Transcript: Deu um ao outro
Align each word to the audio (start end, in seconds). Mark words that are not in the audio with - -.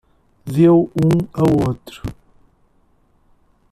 Deu 0.47 0.91
um 0.95 1.27
ao 1.31 1.47
outro 1.69 2.01